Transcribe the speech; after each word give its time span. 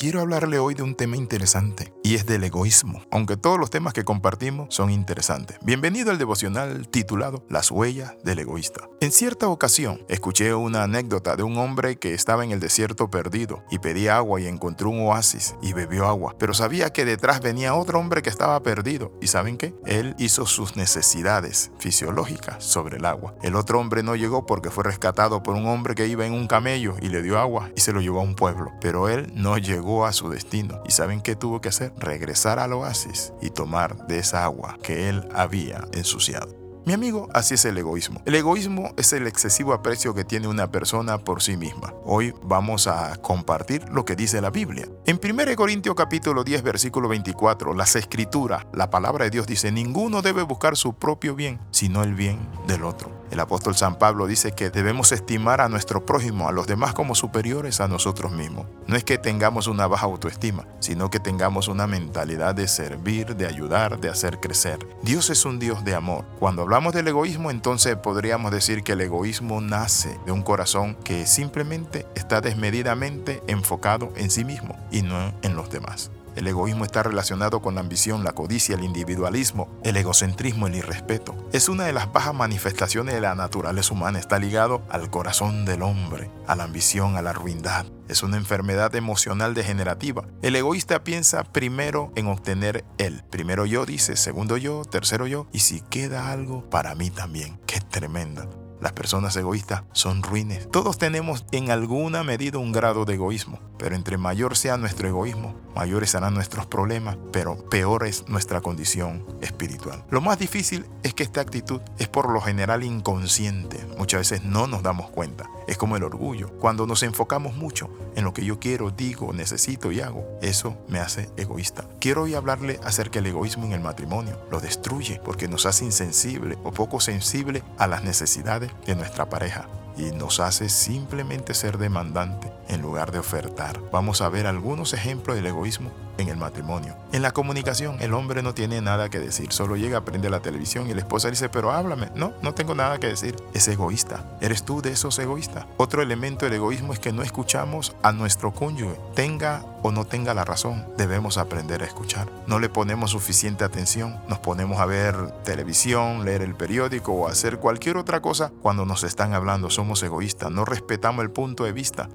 Quiero 0.00 0.22
hablarle 0.22 0.58
hoy 0.58 0.72
de 0.72 0.82
un 0.82 0.94
tema 0.94 1.18
interesante 1.18 1.92
y 2.02 2.14
es 2.14 2.24
del 2.24 2.42
egoísmo, 2.44 3.02
aunque 3.10 3.36
todos 3.36 3.58
los 3.58 3.68
temas 3.68 3.92
que 3.92 4.02
compartimos 4.02 4.74
son 4.74 4.88
interesantes. 4.90 5.58
Bienvenido 5.60 6.10
al 6.10 6.16
devocional 6.16 6.88
titulado 6.88 7.44
Las 7.50 7.70
huellas 7.70 8.14
del 8.24 8.38
egoísta. 8.38 8.88
En 9.02 9.12
cierta 9.12 9.48
ocasión 9.48 10.00
escuché 10.08 10.54
una 10.54 10.84
anécdota 10.84 11.36
de 11.36 11.42
un 11.42 11.58
hombre 11.58 11.96
que 11.96 12.14
estaba 12.14 12.44
en 12.44 12.50
el 12.50 12.60
desierto 12.60 13.10
perdido 13.10 13.62
y 13.70 13.78
pedía 13.78 14.16
agua 14.16 14.40
y 14.40 14.46
encontró 14.46 14.88
un 14.88 15.06
oasis 15.06 15.54
y 15.60 15.74
bebió 15.74 16.06
agua, 16.06 16.34
pero 16.38 16.54
sabía 16.54 16.94
que 16.94 17.04
detrás 17.04 17.42
venía 17.42 17.74
otro 17.74 17.98
hombre 17.98 18.22
que 18.22 18.30
estaba 18.30 18.58
perdido 18.62 19.12
y 19.20 19.26
¿saben 19.26 19.58
qué? 19.58 19.74
Él 19.84 20.14
hizo 20.18 20.46
sus 20.46 20.76
necesidades 20.76 21.72
fisiológicas 21.78 22.64
sobre 22.64 22.96
el 22.96 23.04
agua. 23.04 23.34
El 23.42 23.54
otro 23.54 23.78
hombre 23.78 24.02
no 24.02 24.16
llegó 24.16 24.46
porque 24.46 24.70
fue 24.70 24.82
rescatado 24.82 25.42
por 25.42 25.56
un 25.56 25.66
hombre 25.66 25.94
que 25.94 26.06
iba 26.06 26.24
en 26.24 26.32
un 26.32 26.46
camello 26.46 26.96
y 27.02 27.10
le 27.10 27.20
dio 27.20 27.38
agua 27.38 27.68
y 27.76 27.82
se 27.82 27.92
lo 27.92 28.00
llevó 28.00 28.20
a 28.20 28.24
un 28.24 28.34
pueblo, 28.34 28.72
pero 28.80 29.10
él 29.10 29.30
no 29.34 29.58
llegó 29.58 29.89
a 30.06 30.12
su 30.12 30.30
destino. 30.30 30.82
¿Y 30.86 30.92
saben 30.92 31.20
qué 31.20 31.36
tuvo 31.36 31.60
que 31.60 31.68
hacer? 31.68 31.92
Regresar 31.96 32.58
al 32.58 32.72
oasis 32.72 33.32
y 33.42 33.50
tomar 33.50 34.06
de 34.06 34.18
esa 34.18 34.44
agua 34.44 34.78
que 34.82 35.08
él 35.08 35.28
había 35.34 35.86
ensuciado. 35.92 36.60
Mi 36.86 36.94
amigo, 36.94 37.28
así 37.34 37.54
es 37.54 37.64
el 37.66 37.76
egoísmo. 37.76 38.22
El 38.24 38.34
egoísmo 38.34 38.92
es 38.96 39.12
el 39.12 39.26
excesivo 39.26 39.74
aprecio 39.74 40.14
que 40.14 40.24
tiene 40.24 40.48
una 40.48 40.70
persona 40.70 41.18
por 41.18 41.42
sí 41.42 41.56
misma. 41.58 41.92
Hoy 42.04 42.34
vamos 42.42 42.86
a 42.86 43.16
compartir 43.16 43.86
lo 43.90 44.06
que 44.06 44.16
dice 44.16 44.40
la 44.40 44.50
Biblia. 44.50 44.88
En 45.04 45.20
1 45.22 45.56
Corintios 45.56 45.94
capítulo 45.94 46.42
10 46.42 46.62
versículo 46.62 47.08
24, 47.08 47.74
las 47.74 47.96
escrituras, 47.96 48.66
la 48.72 48.88
palabra 48.88 49.24
de 49.24 49.30
Dios 49.30 49.46
dice, 49.46 49.70
ninguno 49.70 50.22
debe 50.22 50.42
buscar 50.42 50.74
su 50.76 50.94
propio 50.94 51.34
bien, 51.34 51.60
sino 51.80 52.02
el 52.02 52.14
bien 52.14 52.38
del 52.66 52.84
otro. 52.84 53.10
El 53.30 53.40
apóstol 53.40 53.74
San 53.74 53.96
Pablo 53.96 54.26
dice 54.26 54.52
que 54.52 54.68
debemos 54.68 55.12
estimar 55.12 55.62
a 55.62 55.70
nuestro 55.70 56.04
prójimo, 56.04 56.46
a 56.46 56.52
los 56.52 56.66
demás 56.66 56.92
como 56.92 57.14
superiores 57.14 57.80
a 57.80 57.88
nosotros 57.88 58.32
mismos. 58.32 58.66
No 58.86 58.96
es 58.96 59.04
que 59.04 59.16
tengamos 59.16 59.66
una 59.66 59.86
baja 59.86 60.04
autoestima, 60.04 60.66
sino 60.80 61.08
que 61.08 61.20
tengamos 61.20 61.68
una 61.68 61.86
mentalidad 61.86 62.54
de 62.54 62.68
servir, 62.68 63.34
de 63.34 63.46
ayudar, 63.46 63.98
de 63.98 64.10
hacer 64.10 64.40
crecer. 64.40 64.78
Dios 65.02 65.30
es 65.30 65.46
un 65.46 65.58
Dios 65.58 65.82
de 65.82 65.94
amor. 65.94 66.26
Cuando 66.38 66.60
hablamos 66.60 66.92
del 66.92 67.08
egoísmo, 67.08 67.50
entonces 67.50 67.96
podríamos 67.96 68.52
decir 68.52 68.82
que 68.82 68.92
el 68.92 69.00
egoísmo 69.00 69.62
nace 69.62 70.20
de 70.26 70.32
un 70.32 70.42
corazón 70.42 70.96
que 71.02 71.24
simplemente 71.24 72.06
está 72.14 72.42
desmedidamente 72.42 73.42
enfocado 73.46 74.12
en 74.16 74.30
sí 74.30 74.44
mismo 74.44 74.76
y 74.90 75.00
no 75.00 75.32
en 75.40 75.56
los 75.56 75.70
demás. 75.70 76.10
El 76.36 76.46
egoísmo 76.46 76.84
está 76.84 77.02
relacionado 77.02 77.60
con 77.60 77.74
la 77.74 77.80
ambición, 77.80 78.24
la 78.24 78.32
codicia, 78.32 78.74
el 78.74 78.84
individualismo, 78.84 79.68
el 79.82 79.96
egocentrismo, 79.96 80.66
el 80.66 80.76
irrespeto. 80.76 81.34
Es 81.52 81.68
una 81.68 81.84
de 81.84 81.92
las 81.92 82.12
bajas 82.12 82.34
manifestaciones 82.34 83.14
de 83.14 83.20
la 83.20 83.34
naturaleza 83.34 83.94
humana. 83.94 84.18
Está 84.18 84.38
ligado 84.38 84.82
al 84.90 85.10
corazón 85.10 85.64
del 85.64 85.82
hombre, 85.82 86.30
a 86.46 86.56
la 86.56 86.64
ambición, 86.64 87.16
a 87.16 87.22
la 87.22 87.32
ruindad. 87.32 87.86
Es 88.08 88.22
una 88.22 88.36
enfermedad 88.36 88.94
emocional 88.94 89.54
degenerativa. 89.54 90.24
El 90.42 90.56
egoísta 90.56 91.04
piensa 91.04 91.44
primero 91.44 92.12
en 92.16 92.26
obtener 92.26 92.84
él. 92.98 93.22
Primero 93.30 93.66
yo 93.66 93.86
dice, 93.86 94.16
segundo 94.16 94.56
yo, 94.56 94.84
tercero 94.84 95.26
yo. 95.26 95.46
Y 95.52 95.60
si 95.60 95.80
queda 95.80 96.30
algo, 96.32 96.68
para 96.70 96.94
mí 96.94 97.10
también. 97.10 97.60
Qué 97.66 97.80
tremenda. 97.80 98.48
Las 98.80 98.92
personas 98.92 99.36
egoístas 99.36 99.82
son 99.92 100.22
ruines. 100.22 100.66
Todos 100.70 100.96
tenemos 100.96 101.44
en 101.52 101.70
alguna 101.70 102.24
medida 102.24 102.58
un 102.58 102.72
grado 102.72 103.04
de 103.04 103.14
egoísmo, 103.14 103.60
pero 103.78 103.94
entre 103.94 104.16
mayor 104.16 104.56
sea 104.56 104.78
nuestro 104.78 105.06
egoísmo, 105.06 105.54
mayores 105.74 106.10
serán 106.10 106.34
nuestros 106.34 106.66
problemas, 106.66 107.16
pero 107.32 107.56
peor 107.68 108.06
es 108.06 108.28
nuestra 108.28 108.60
condición 108.60 109.24
espiritual. 109.40 110.04
Lo 110.10 110.20
más 110.20 110.38
difícil 110.38 110.86
es 111.02 111.14
que 111.14 111.22
esta 111.22 111.40
actitud 111.40 111.80
es 111.98 112.08
por 112.08 112.30
lo 112.30 112.40
general 112.40 112.82
inconsciente. 112.84 113.84
Muchas 113.98 114.20
veces 114.20 114.44
no 114.44 114.66
nos 114.66 114.82
damos 114.82 115.10
cuenta. 115.10 115.48
Es 115.66 115.76
como 115.76 115.96
el 115.96 116.02
orgullo. 116.02 116.50
Cuando 116.58 116.86
nos 116.86 117.02
enfocamos 117.02 117.56
mucho 117.56 117.90
en 118.16 118.24
lo 118.24 118.34
que 118.34 118.44
yo 118.44 118.58
quiero, 118.58 118.90
digo, 118.90 119.32
necesito 119.32 119.92
y 119.92 120.00
hago, 120.00 120.24
eso 120.42 120.76
me 120.88 120.98
hace 120.98 121.30
egoísta. 121.36 121.84
Quiero 122.00 122.22
hoy 122.22 122.34
hablarle 122.34 122.80
acerca 122.84 123.20
del 123.20 123.28
egoísmo 123.28 123.64
en 123.66 123.72
el 123.72 123.80
matrimonio. 123.80 124.38
Lo 124.50 124.60
destruye 124.60 125.20
porque 125.24 125.48
nos 125.48 125.66
hace 125.66 125.84
insensible 125.84 126.58
o 126.64 126.72
poco 126.72 127.00
sensible 127.00 127.62
a 127.78 127.86
las 127.86 128.04
necesidades 128.04 128.70
de 128.86 128.96
nuestra 128.96 129.28
pareja 129.28 129.68
y 130.00 130.12
nos 130.12 130.40
hace 130.40 130.68
simplemente 130.68 131.54
ser 131.54 131.78
demandante 131.78 132.50
en 132.68 132.80
lugar 132.80 133.12
de 133.12 133.18
ofertar. 133.18 133.80
Vamos 133.92 134.22
a 134.22 134.28
ver 134.28 134.46
algunos 134.46 134.94
ejemplos 134.94 135.36
del 135.36 135.46
egoísmo 135.46 135.90
en 136.20 136.28
el 136.28 136.36
matrimonio. 136.36 136.96
En 137.12 137.22
la 137.22 137.32
comunicación, 137.32 137.96
el 138.00 138.14
hombre 138.14 138.42
no 138.42 138.54
tiene 138.54 138.80
nada 138.80 139.08
que 139.08 139.18
decir, 139.18 139.52
solo 139.52 139.76
llega, 139.76 140.04
prende 140.04 140.30
la 140.30 140.40
televisión 140.40 140.88
y 140.88 140.94
la 140.94 141.00
esposa 141.00 141.30
dice, 141.30 141.48
pero 141.48 141.72
háblame. 141.72 142.08
No, 142.14 142.32
no 142.42 142.54
tengo 142.54 142.74
nada 142.74 142.98
que 142.98 143.08
decir. 143.08 143.36
Es 143.54 143.68
egoísta. 143.68 144.24
¿Eres 144.40 144.62
tú 144.62 144.82
de 144.82 144.92
esos 144.92 145.18
egoístas? 145.18 145.66
Otro 145.76 146.02
elemento 146.02 146.44
del 146.44 146.54
egoísmo 146.54 146.92
es 146.92 146.98
que 146.98 147.12
no 147.12 147.22
escuchamos 147.22 147.96
a 148.02 148.12
nuestro 148.12 148.52
cónyuge. 148.52 148.98
Tenga 149.14 149.64
o 149.82 149.90
no 149.90 150.04
tenga 150.04 150.34
la 150.34 150.44
razón, 150.44 150.86
debemos 150.96 151.38
aprender 151.38 151.82
a 151.82 151.86
escuchar. 151.86 152.28
No 152.46 152.58
le 152.58 152.68
ponemos 152.68 153.12
suficiente 153.12 153.64
atención, 153.64 154.20
nos 154.28 154.38
ponemos 154.38 154.78
a 154.78 154.86
ver 154.86 155.30
televisión, 155.42 156.24
leer 156.24 156.42
el 156.42 156.54
periódico 156.54 157.12
o 157.12 157.28
hacer 157.28 157.58
cualquier 157.58 157.96
otra 157.96 158.20
cosa 158.20 158.52
cuando 158.62 158.84
nos 158.84 159.04
están 159.04 159.34
hablando. 159.34 159.70
Somos 159.70 160.02
egoístas, 160.02 160.50
no 160.50 160.64
respetamos 160.64 161.22
el 161.22 161.30
punto 161.30 161.64
de 161.64 161.72
vista. 161.72 162.08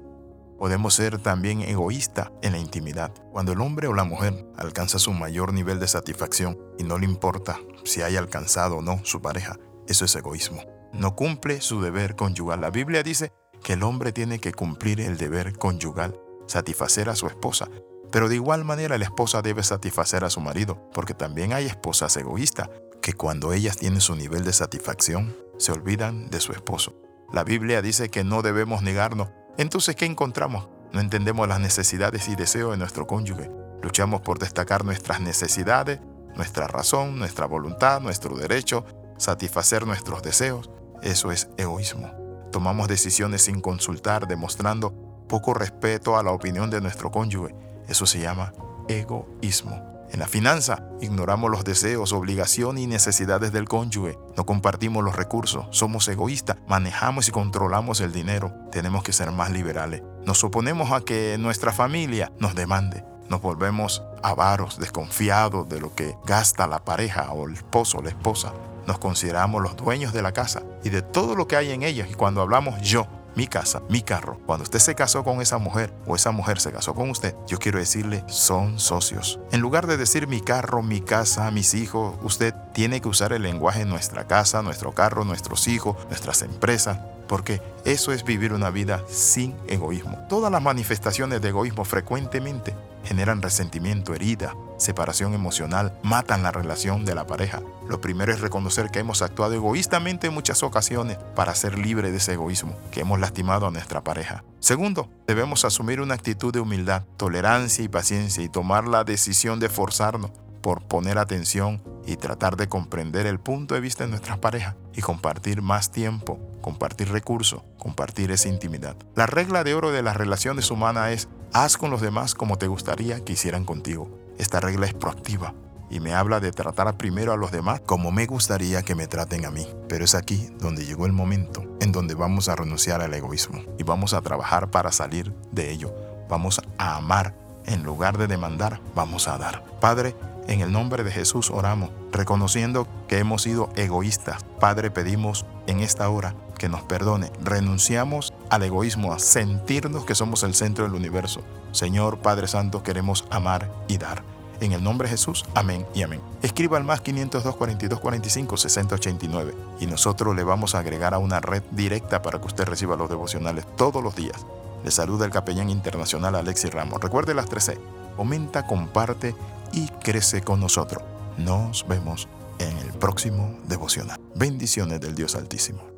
Podemos 0.58 0.94
ser 0.94 1.18
también 1.18 1.60
egoístas 1.60 2.30
en 2.42 2.52
la 2.52 2.58
intimidad. 2.58 3.12
Cuando 3.30 3.52
el 3.52 3.60
hombre 3.60 3.88
o 3.88 3.94
la 3.94 4.04
mujer 4.04 4.46
alcanza 4.56 4.98
su 4.98 5.12
mayor 5.12 5.52
nivel 5.52 5.78
de 5.78 5.88
satisfacción 5.88 6.58
y 6.78 6.84
no 6.84 6.98
le 6.98 7.04
importa 7.04 7.58
si 7.84 8.02
haya 8.02 8.18
alcanzado 8.18 8.76
o 8.76 8.82
no 8.82 9.00
su 9.04 9.20
pareja, 9.20 9.58
eso 9.86 10.04
es 10.04 10.16
egoísmo. 10.16 10.62
No 10.92 11.14
cumple 11.14 11.60
su 11.60 11.82
deber 11.82 12.16
conyugal. 12.16 12.60
La 12.62 12.70
Biblia 12.70 13.02
dice 13.02 13.32
que 13.62 13.74
el 13.74 13.82
hombre 13.82 14.12
tiene 14.12 14.38
que 14.38 14.52
cumplir 14.52 15.00
el 15.00 15.18
deber 15.18 15.58
conyugal, 15.58 16.18
satisfacer 16.46 17.08
a 17.10 17.16
su 17.16 17.26
esposa. 17.26 17.68
Pero 18.10 18.28
de 18.28 18.36
igual 18.36 18.64
manera 18.64 18.96
la 18.96 19.04
esposa 19.04 19.42
debe 19.42 19.62
satisfacer 19.62 20.24
a 20.24 20.30
su 20.30 20.40
marido, 20.40 20.88
porque 20.94 21.12
también 21.12 21.52
hay 21.52 21.66
esposas 21.66 22.16
egoístas 22.16 22.70
que 23.02 23.12
cuando 23.12 23.52
ellas 23.52 23.76
tienen 23.76 24.00
su 24.00 24.16
nivel 24.16 24.44
de 24.44 24.52
satisfacción, 24.52 25.36
se 25.58 25.72
olvidan 25.72 26.30
de 26.30 26.40
su 26.40 26.52
esposo. 26.52 26.94
La 27.32 27.44
Biblia 27.44 27.82
dice 27.82 28.08
que 28.08 28.24
no 28.24 28.42
debemos 28.42 28.82
negarnos 28.82 29.28
entonces, 29.58 29.96
¿qué 29.96 30.04
encontramos? 30.04 30.68
No 30.92 31.00
entendemos 31.00 31.48
las 31.48 31.60
necesidades 31.60 32.28
y 32.28 32.36
deseos 32.36 32.72
de 32.72 32.76
nuestro 32.76 33.06
cónyuge. 33.06 33.50
Luchamos 33.82 34.20
por 34.20 34.38
destacar 34.38 34.84
nuestras 34.84 35.20
necesidades, 35.20 36.00
nuestra 36.34 36.66
razón, 36.66 37.18
nuestra 37.18 37.46
voluntad, 37.46 38.00
nuestro 38.00 38.36
derecho, 38.36 38.84
satisfacer 39.16 39.86
nuestros 39.86 40.22
deseos. 40.22 40.70
Eso 41.02 41.30
es 41.32 41.48
egoísmo. 41.56 42.10
Tomamos 42.52 42.88
decisiones 42.88 43.42
sin 43.42 43.60
consultar, 43.60 44.26
demostrando 44.26 44.92
poco 45.28 45.54
respeto 45.54 46.16
a 46.16 46.22
la 46.22 46.30
opinión 46.30 46.70
de 46.70 46.80
nuestro 46.80 47.10
cónyuge. 47.10 47.54
Eso 47.88 48.06
se 48.06 48.20
llama 48.20 48.52
egoísmo. 48.88 49.95
En 50.12 50.20
la 50.20 50.28
finanza, 50.28 50.84
ignoramos 51.00 51.50
los 51.50 51.64
deseos, 51.64 52.12
obligaciones 52.12 52.84
y 52.84 52.86
necesidades 52.86 53.52
del 53.52 53.68
cónyuge. 53.68 54.18
No 54.36 54.46
compartimos 54.46 55.04
los 55.04 55.16
recursos, 55.16 55.66
somos 55.70 56.08
egoístas, 56.08 56.56
manejamos 56.68 57.28
y 57.28 57.32
controlamos 57.32 58.00
el 58.00 58.12
dinero. 58.12 58.52
Tenemos 58.70 59.02
que 59.02 59.12
ser 59.12 59.30
más 59.32 59.50
liberales. 59.50 60.02
Nos 60.24 60.42
oponemos 60.44 60.92
a 60.92 61.00
que 61.00 61.36
nuestra 61.38 61.72
familia 61.72 62.32
nos 62.38 62.54
demande. 62.54 63.04
Nos 63.28 63.42
volvemos 63.42 64.02
avaros, 64.22 64.78
desconfiados 64.78 65.68
de 65.68 65.80
lo 65.80 65.94
que 65.94 66.16
gasta 66.24 66.66
la 66.66 66.84
pareja 66.84 67.32
o 67.32 67.48
el 67.48 67.54
esposo 67.54 67.98
o 67.98 68.02
la 68.02 68.10
esposa. 68.10 68.52
Nos 68.86 68.98
consideramos 68.98 69.62
los 69.62 69.76
dueños 69.76 70.12
de 70.12 70.22
la 70.22 70.32
casa 70.32 70.62
y 70.84 70.90
de 70.90 71.02
todo 71.02 71.34
lo 71.34 71.48
que 71.48 71.56
hay 71.56 71.72
en 71.72 71.82
ella. 71.82 72.06
Y 72.08 72.14
cuando 72.14 72.40
hablamos 72.40 72.80
yo, 72.82 73.08
mi 73.36 73.46
casa, 73.46 73.82
mi 73.88 74.02
carro. 74.02 74.40
Cuando 74.46 74.64
usted 74.64 74.80
se 74.80 74.94
casó 74.94 75.22
con 75.22 75.40
esa 75.40 75.58
mujer 75.58 75.92
o 76.06 76.16
esa 76.16 76.32
mujer 76.32 76.58
se 76.58 76.72
casó 76.72 76.94
con 76.94 77.10
usted, 77.10 77.34
yo 77.46 77.58
quiero 77.58 77.78
decirle, 77.78 78.24
son 78.26 78.80
socios. 78.80 79.38
En 79.52 79.60
lugar 79.60 79.86
de 79.86 79.96
decir 79.96 80.26
mi 80.26 80.40
carro, 80.40 80.82
mi 80.82 81.00
casa, 81.00 81.50
mis 81.50 81.74
hijos, 81.74 82.16
usted 82.22 82.54
tiene 82.72 83.00
que 83.00 83.08
usar 83.08 83.32
el 83.32 83.42
lenguaje 83.42 83.84
nuestra 83.84 84.26
casa, 84.26 84.62
nuestro 84.62 84.92
carro, 84.92 85.24
nuestros 85.24 85.68
hijos, 85.68 85.96
nuestras 86.08 86.42
empresas, 86.42 86.98
porque 87.28 87.60
eso 87.84 88.12
es 88.12 88.24
vivir 88.24 88.52
una 88.52 88.70
vida 88.70 89.02
sin 89.08 89.54
egoísmo. 89.68 90.18
Todas 90.28 90.50
las 90.52 90.62
manifestaciones 90.62 91.40
de 91.40 91.48
egoísmo 91.48 91.84
frecuentemente 91.84 92.74
generan 93.06 93.40
resentimiento, 93.40 94.14
herida, 94.14 94.54
separación 94.78 95.32
emocional, 95.32 95.96
matan 96.02 96.42
la 96.42 96.50
relación 96.50 97.04
de 97.04 97.14
la 97.14 97.26
pareja. 97.26 97.62
Lo 97.88 98.00
primero 98.00 98.32
es 98.32 98.40
reconocer 98.40 98.90
que 98.90 98.98
hemos 98.98 99.22
actuado 99.22 99.54
egoístamente 99.54 100.26
en 100.26 100.34
muchas 100.34 100.62
ocasiones 100.62 101.18
para 101.34 101.54
ser 101.54 101.78
libre 101.78 102.10
de 102.10 102.18
ese 102.18 102.32
egoísmo, 102.32 102.76
que 102.90 103.00
hemos 103.00 103.20
lastimado 103.20 103.66
a 103.66 103.70
nuestra 103.70 104.02
pareja. 104.02 104.42
Segundo, 104.58 105.08
debemos 105.26 105.64
asumir 105.64 106.00
una 106.00 106.14
actitud 106.14 106.52
de 106.52 106.60
humildad, 106.60 107.04
tolerancia 107.16 107.84
y 107.84 107.88
paciencia 107.88 108.42
y 108.42 108.48
tomar 108.48 108.88
la 108.88 109.04
decisión 109.04 109.60
de 109.60 109.68
forzarnos 109.68 110.32
por 110.60 110.82
poner 110.82 111.16
atención 111.18 111.80
y 112.06 112.16
tratar 112.16 112.56
de 112.56 112.68
comprender 112.68 113.26
el 113.26 113.38
punto 113.38 113.74
de 113.74 113.80
vista 113.80 114.04
de 114.04 114.10
nuestras 114.10 114.38
parejas 114.38 114.74
y 114.94 115.00
compartir 115.00 115.62
más 115.62 115.92
tiempo, 115.92 116.40
compartir 116.66 117.12
recursos, 117.12 117.62
compartir 117.78 118.32
esa 118.32 118.48
intimidad. 118.48 118.96
La 119.14 119.26
regla 119.26 119.62
de 119.62 119.76
oro 119.76 119.92
de 119.92 120.02
las 120.02 120.16
relaciones 120.16 120.72
humanas 120.72 121.12
es 121.12 121.28
haz 121.52 121.76
con 121.76 121.92
los 121.92 122.00
demás 122.00 122.34
como 122.34 122.58
te 122.58 122.66
gustaría 122.66 123.24
que 123.24 123.34
hicieran 123.34 123.64
contigo. 123.64 124.10
Esta 124.36 124.58
regla 124.58 124.86
es 124.86 124.92
proactiva 124.92 125.54
y 125.90 126.00
me 126.00 126.12
habla 126.12 126.40
de 126.40 126.50
tratar 126.50 126.96
primero 126.96 127.32
a 127.32 127.36
los 127.36 127.52
demás 127.52 127.82
como 127.86 128.10
me 128.10 128.26
gustaría 128.26 128.82
que 128.82 128.96
me 128.96 129.06
traten 129.06 129.44
a 129.44 129.52
mí. 129.52 129.64
Pero 129.88 130.04
es 130.04 130.16
aquí 130.16 130.48
donde 130.58 130.84
llegó 130.84 131.06
el 131.06 131.12
momento 131.12 131.62
en 131.80 131.92
donde 131.92 132.16
vamos 132.16 132.48
a 132.48 132.56
renunciar 132.56 133.00
al 133.00 133.14
egoísmo 133.14 133.62
y 133.78 133.84
vamos 133.84 134.12
a 134.12 134.20
trabajar 134.20 134.68
para 134.68 134.90
salir 134.90 135.32
de 135.52 135.70
ello. 135.70 135.94
Vamos 136.28 136.60
a 136.78 136.96
amar 136.96 137.32
En 137.64 137.84
lugar 137.84 138.18
de 138.18 138.26
demandar, 138.26 138.80
vamos 138.96 139.28
a 139.28 139.38
dar. 139.38 139.62
Padre, 139.80 140.16
en 140.48 140.62
el 140.62 140.72
nombre 140.72 141.04
de 141.04 141.12
Jesús 141.12 141.50
oramos, 141.50 141.90
reconociendo 142.10 142.88
que 143.08 143.18
hemos 143.18 143.42
sido 143.42 143.70
egoístas. 143.76 144.44
Padre, 144.60 144.90
pedimos 144.92 145.46
en 145.66 145.80
esta 145.80 146.08
hora 146.08 146.34
que 146.66 146.70
nos 146.70 146.82
perdone. 146.82 147.30
Renunciamos 147.44 148.34
al 148.50 148.64
egoísmo, 148.64 149.12
a 149.12 149.20
sentirnos 149.20 150.04
que 150.04 150.16
somos 150.16 150.42
el 150.42 150.52
centro 150.52 150.84
del 150.84 150.94
universo. 150.94 151.42
Señor 151.70 152.18
Padre 152.18 152.48
Santo, 152.48 152.82
queremos 152.82 153.24
amar 153.30 153.70
y 153.86 153.98
dar. 153.98 154.24
En 154.58 154.72
el 154.72 154.82
nombre 154.82 155.06
de 155.06 155.12
Jesús, 155.12 155.44
amén 155.54 155.86
y 155.94 156.02
amén. 156.02 156.20
Escriba 156.42 156.76
al 156.76 156.82
más 156.82 157.02
502 157.02 157.54
42 157.54 158.00
45 158.00 158.56
60 158.56 158.94
89 158.96 159.54
y 159.78 159.86
nosotros 159.86 160.34
le 160.34 160.42
vamos 160.42 160.74
a 160.74 160.80
agregar 160.80 161.14
a 161.14 161.18
una 161.18 161.38
red 161.38 161.62
directa 161.70 162.20
para 162.20 162.40
que 162.40 162.46
usted 162.46 162.64
reciba 162.64 162.96
los 162.96 163.08
devocionales 163.08 163.64
todos 163.76 164.02
los 164.02 164.16
días. 164.16 164.44
Le 164.82 164.90
saluda 164.90 165.24
el 165.24 165.30
capellán 165.30 165.70
internacional 165.70 166.34
Alexis 166.34 166.72
Ramos. 166.72 167.00
Recuerde 167.00 167.32
las 167.32 167.46
13. 167.46 167.78
Comenta, 168.16 168.66
comparte 168.66 169.36
y 169.72 169.86
crece 169.86 170.40
con 170.42 170.58
nosotros. 170.58 171.04
Nos 171.36 171.86
vemos 171.86 172.26
en 172.58 172.76
el 172.78 172.92
próximo 172.94 173.56
devocional. 173.68 174.18
Bendiciones 174.34 175.00
del 175.00 175.14
Dios 175.14 175.36
Altísimo. 175.36 175.95